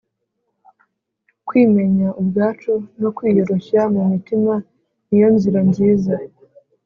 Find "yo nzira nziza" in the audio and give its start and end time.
5.21-6.13